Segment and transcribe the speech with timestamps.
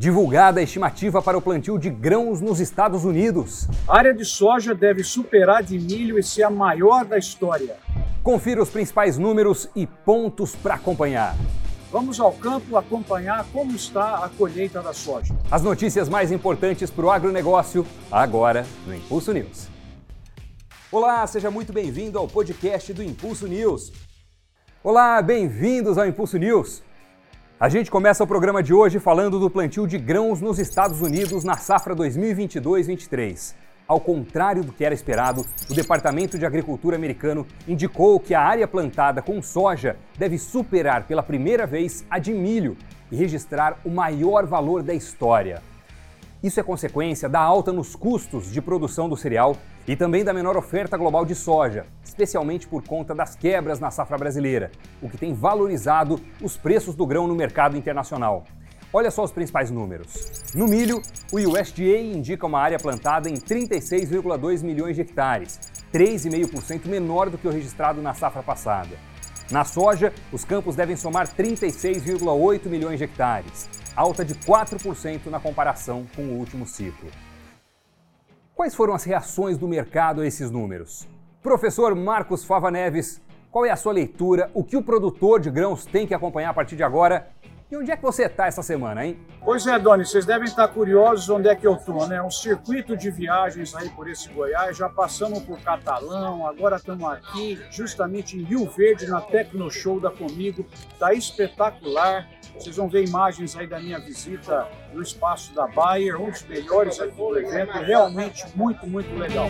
[0.00, 3.66] Divulgada a estimativa para o plantio de grãos nos Estados Unidos.
[3.88, 7.74] A área de soja deve superar de milho e ser a maior da história.
[8.22, 11.34] Confira os principais números e pontos para acompanhar.
[11.90, 15.34] Vamos ao campo acompanhar como está a colheita da soja.
[15.50, 19.66] As notícias mais importantes para o agronegócio, agora no Impulso News.
[20.92, 23.92] Olá, seja muito bem-vindo ao podcast do Impulso News.
[24.80, 26.86] Olá, bem-vindos ao Impulso News.
[27.60, 31.42] A gente começa o programa de hoje falando do plantio de grãos nos Estados Unidos
[31.42, 33.52] na safra 2022-23.
[33.88, 38.68] Ao contrário do que era esperado, o Departamento de Agricultura americano indicou que a área
[38.68, 42.76] plantada com soja deve superar pela primeira vez a de milho
[43.10, 45.60] e registrar o maior valor da história.
[46.40, 49.56] Isso é consequência da alta nos custos de produção do cereal
[49.88, 54.16] e também da menor oferta global de soja, especialmente por conta das quebras na safra
[54.16, 54.70] brasileira,
[55.02, 58.44] o que tem valorizado os preços do grão no mercado internacional.
[58.92, 60.52] Olha só os principais números.
[60.54, 65.58] No milho, o USDA indica uma área plantada em 36,2 milhões de hectares,
[65.92, 68.96] 3,5% menor do que o registrado na safra passada.
[69.50, 73.68] Na soja, os campos devem somar 36,8 milhões de hectares,
[73.98, 77.10] alta de 4% na comparação com o último ciclo.
[78.54, 81.08] Quais foram as reações do mercado a esses números?
[81.42, 84.52] Professor Marcos Fava Neves, qual é a sua leitura?
[84.54, 87.28] O que o produtor de grãos tem que acompanhar a partir de agora
[87.70, 89.18] e onde é que você está essa semana, hein?
[89.44, 92.22] Pois é, Doni, vocês devem estar curiosos onde é que eu estou, né?
[92.22, 97.60] Um circuito de viagens aí por esse Goiás, já passamos por Catalão, agora estamos aqui
[97.70, 100.66] justamente em Rio Verde, na Tecno Show da Comigo.
[100.98, 102.28] Tá espetacular.
[102.58, 106.98] Vocês vão ver imagens aí da minha visita no espaço da Bayer, um dos melhores
[106.98, 109.48] aqui do evento, realmente muito, muito legal.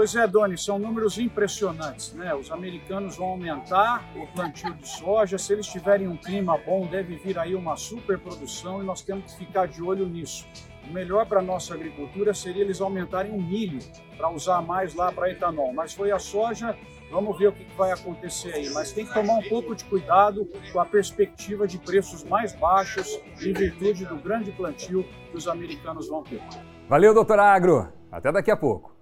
[0.00, 2.34] Pois é, Doni, são números impressionantes, né?
[2.34, 7.16] Os americanos vão aumentar o plantio de soja, se eles tiverem um clima bom, deve
[7.16, 10.46] vir aí uma superprodução e nós temos que ficar de olho nisso.
[10.88, 13.78] O melhor para a nossa agricultura seria eles aumentarem o milho
[14.16, 16.74] para usar mais lá para etanol, mas foi a soja,
[17.10, 18.70] vamos ver o que vai acontecer aí.
[18.70, 23.20] Mas tem que tomar um pouco de cuidado com a perspectiva de preços mais baixos
[23.38, 26.40] em virtude do grande plantio que os americanos vão ter.
[26.88, 27.92] Valeu, doutor Agro.
[28.10, 28.98] Até daqui a pouco.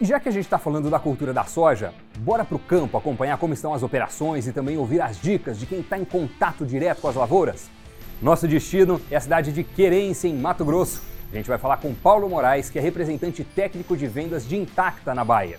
[0.00, 2.98] E já que a gente está falando da cultura da soja, bora para o campo
[2.98, 6.66] acompanhar como estão as operações e também ouvir as dicas de quem está em contato
[6.66, 7.70] direto com as lavouras?
[8.20, 11.00] Nosso destino é a cidade de Querência, em Mato Grosso.
[11.32, 15.14] A gente vai falar com Paulo Moraes, que é representante técnico de vendas de Intacta
[15.14, 15.58] na Bahia.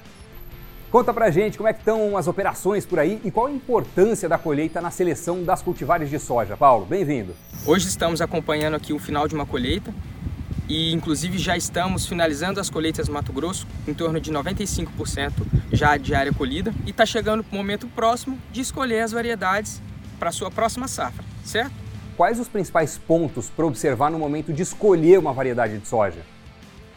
[0.91, 4.28] Conta pra gente como é que estão as operações por aí e qual a importância
[4.28, 6.57] da colheita na seleção das cultivares de soja.
[6.57, 7.34] Paulo, bem-vindo.
[7.66, 9.94] Hoje estamos acompanhando aqui o final de uma colheita
[10.68, 15.31] e inclusive já estamos finalizando as colheitas no Mato Grosso, em torno de 95%
[15.72, 19.81] já de área colhida, e está chegando o momento próximo de escolher as variedades
[20.20, 21.74] para a sua próxima safra, certo?
[22.18, 26.22] Quais os principais pontos para observar no momento de escolher uma variedade de soja?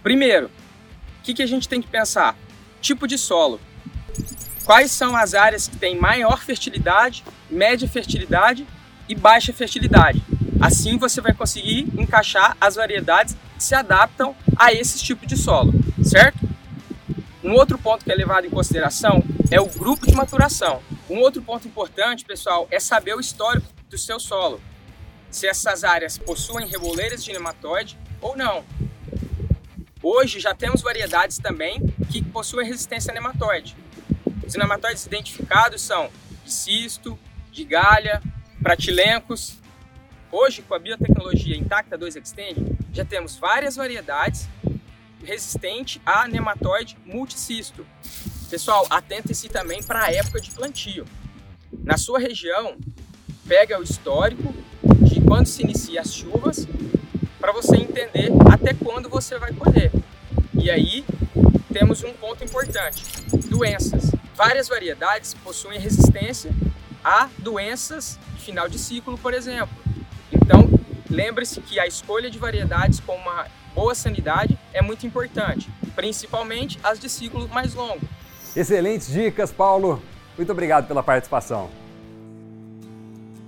[0.03, 2.37] Primeiro, o que, que a gente tem que pensar?
[2.81, 3.61] Tipo de solo.
[4.65, 8.67] Quais são as áreas que têm maior fertilidade, média fertilidade
[9.09, 10.23] e baixa fertilidade?
[10.60, 15.72] Assim você vai conseguir encaixar as variedades que se adaptam a esse tipo de solo,
[16.02, 16.38] certo?
[17.42, 20.82] Um outro ponto que é levado em consideração é o grupo de maturação.
[21.08, 24.60] Um outro ponto importante, pessoal, é saber o histórico do seu solo.
[25.30, 28.64] Se essas áreas possuem reboleiras de nematóide ou não.
[30.02, 31.80] Hoje já temos variedades também
[32.10, 33.76] que possuem resistência a nematóide.
[34.46, 36.10] Os nematóides identificados são
[36.44, 37.19] de cisto,
[37.52, 38.22] de galha,
[38.62, 39.58] pratilencos.
[40.31, 44.47] Hoje, com a biotecnologia Intacta 2 Extend, já temos várias variedades
[45.25, 47.87] resistente a nematóide multicisto.
[48.50, 51.06] Pessoal, atente-se também para a época de plantio.
[51.83, 52.77] Na sua região,
[53.47, 54.55] pega o histórico
[55.00, 56.69] de quando se inicia as chuvas
[57.41, 59.91] para você entender até quando você vai colher.
[60.62, 61.06] E aí
[61.72, 63.03] temos um ponto importante:
[63.49, 64.11] doenças.
[64.34, 66.53] Várias variedades possuem resistência
[67.03, 69.88] a doenças de final de ciclo, por exemplo.
[70.33, 70.69] Então,
[71.11, 76.99] Lembre-se que a escolha de variedades com uma boa sanidade é muito importante, principalmente as
[76.99, 78.06] de ciclo mais longo.
[78.55, 80.02] Excelentes dicas, Paulo.
[80.37, 81.70] Muito obrigado pela participação.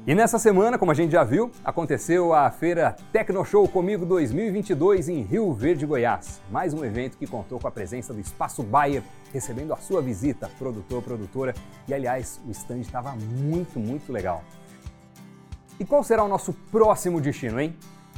[0.06, 5.22] E nessa semana, como a gente já viu, aconteceu a feira Tecnoshow Comigo 2022 em
[5.22, 6.40] Rio Verde, Goiás.
[6.50, 9.02] Mais um evento que contou com a presença do Espaço Bayer,
[9.34, 11.54] recebendo a sua visita, produtor, produtora.
[11.87, 14.43] E aliás, o stand estava muito, muito legal.
[15.80, 17.74] E qual será o nosso próximo destino, hein?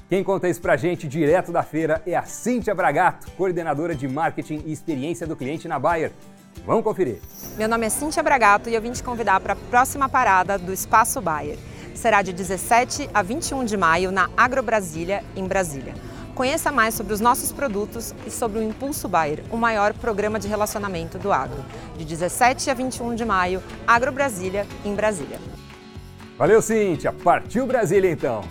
[0.09, 4.65] Quem conta isso pra gente direto da feira é a Cíntia Bragato, coordenadora de marketing
[4.67, 6.11] e experiência do cliente na Bayer.
[6.67, 7.21] Vamos conferir.
[7.57, 10.73] Meu nome é Cíntia Bragato e eu vim te convidar para a próxima parada do
[10.73, 11.57] Espaço Bayer.
[11.95, 15.95] será de 17 a 21 de maio na Agrobrasília, em Brasília.
[16.35, 20.49] Conheça mais sobre os nossos produtos e sobre o Impulso Bayer, o maior programa de
[20.49, 21.65] relacionamento do agro.
[21.97, 25.39] De 17 a 21 de maio, Agrobrasília, em Brasília.
[26.43, 27.13] Valeu, Cíntia!
[27.13, 28.43] Partiu Brasília então!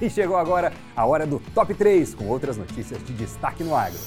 [0.00, 3.98] E chegou agora a hora do Top 3 com outras notícias de destaque no agro.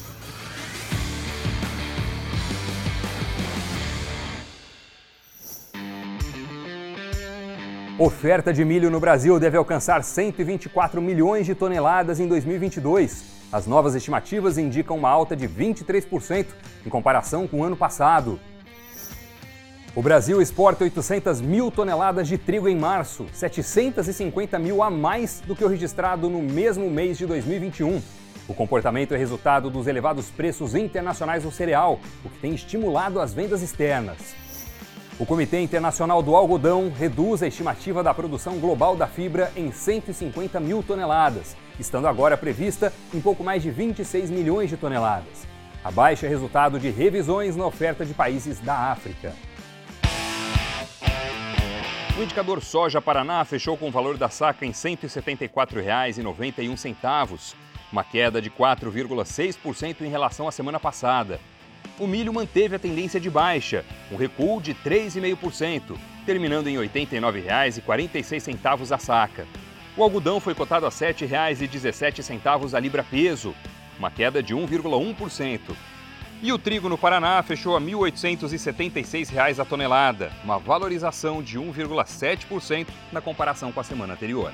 [7.99, 13.23] Oferta de milho no Brasil deve alcançar 124 milhões de toneladas em 2022.
[13.51, 16.47] As novas estimativas indicam uma alta de 23%
[16.83, 18.39] em comparação com o ano passado.
[19.97, 25.55] O Brasil exporta 800 mil toneladas de trigo em março, 750 mil a mais do
[25.55, 27.99] que o registrado no mesmo mês de 2021.
[28.47, 33.33] O comportamento é resultado dos elevados preços internacionais do cereal, o que tem estimulado as
[33.33, 34.35] vendas externas.
[35.17, 40.59] O Comitê Internacional do Algodão reduz a estimativa da produção global da fibra em 150
[40.59, 45.47] mil toneladas, estando agora prevista em pouco mais de 26 milhões de toneladas.
[45.83, 49.33] A baixa é resultado de revisões na oferta de países da África.
[52.17, 57.53] O indicador soja Paraná fechou com o valor da saca em R$ 174,91,
[57.91, 61.39] uma queda de 4,6% em relação à semana passada
[61.99, 68.91] o milho manteve a tendência de baixa, um recuo de 3,5%, terminando em R$ 89,46
[68.91, 69.47] a saca.
[69.95, 73.55] O algodão foi cotado a R$ 7,17 a libra peso,
[73.97, 75.59] uma queda de 1,1%.
[76.39, 82.87] E o trigo no Paraná fechou a R$ 1.876 a tonelada, uma valorização de 1,7%
[83.11, 84.53] na comparação com a semana anterior.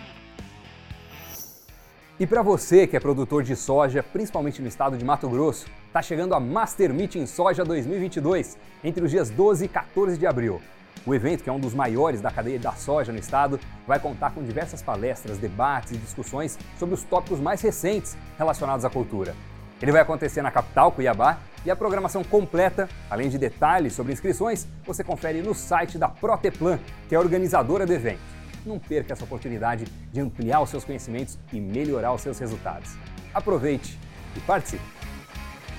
[2.18, 6.02] E para você que é produtor de soja, principalmente no estado de Mato Grosso, está
[6.02, 10.62] chegando a Master Meeting Soja 2022, entre os dias 12 e 14 de abril.
[11.06, 14.32] O evento, que é um dos maiores da cadeia da soja no estado, vai contar
[14.32, 19.36] com diversas palestras, debates e discussões sobre os tópicos mais recentes relacionados à cultura.
[19.82, 24.68] Ele vai acontecer na capital, Cuiabá, e a programação completa, além de detalhes sobre inscrições,
[24.86, 28.22] você confere no site da Proteplan, que é a organizadora do evento.
[28.66, 32.92] Não perca essa oportunidade de ampliar os seus conhecimentos e melhorar os seus resultados.
[33.34, 34.00] Aproveite
[34.36, 34.84] e participe!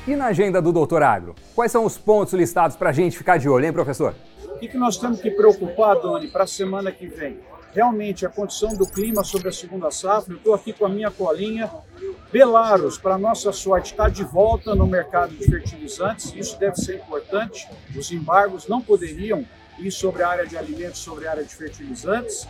[0.07, 1.35] E na agenda do Doutor Agro?
[1.55, 4.15] Quais são os pontos listados para a gente ficar de olho, hein, professor?
[4.45, 7.39] O que, que nós temos que preocupar, Doni, para a semana que vem?
[7.75, 10.33] Realmente, a condição do clima sobre a segunda safra.
[10.33, 11.69] Eu estou aqui com a minha colinha.
[12.31, 16.33] Belarus, para nossa sorte, está de volta no mercado de fertilizantes.
[16.37, 17.69] Isso deve ser importante.
[17.97, 19.45] Os embargos não poderiam
[19.81, 22.47] ir sobre a área de alimentos, sobre a área de fertilizantes.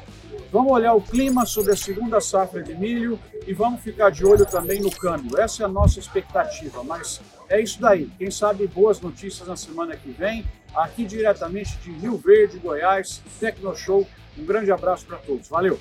[0.52, 4.44] Vamos olhar o clima sobre a segunda safra de milho e vamos ficar de olho
[4.44, 5.40] também no câmbio.
[5.40, 8.10] Essa é a nossa expectativa, mas é isso daí.
[8.18, 10.44] Quem sabe boas notícias na semana que vem,
[10.74, 14.06] aqui diretamente de Rio Verde, Goiás, Tecnoshow.
[14.38, 15.48] Um grande abraço para todos.
[15.48, 15.78] Valeu!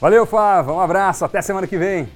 [0.00, 0.72] Valeu, Fava.
[0.72, 1.24] Um abraço.
[1.24, 2.08] Até semana que vem.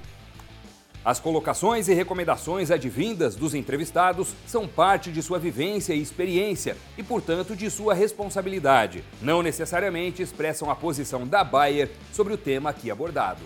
[1.05, 7.03] As colocações e recomendações advindas dos entrevistados são parte de sua vivência e experiência e,
[7.05, 9.05] portanto, de sua responsabilidade.
[9.23, 13.41] Não necessariamente expressam a posição da Bayer sobre o tema aqui abordado.